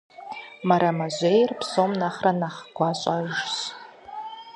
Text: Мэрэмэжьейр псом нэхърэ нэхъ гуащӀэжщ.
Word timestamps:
Мэрэмэжьейр 0.67 1.51
псом 1.59 1.91
нэхърэ 1.99 2.31
нэхъ 2.39 2.59
гуащӀэжщ. 2.75 3.55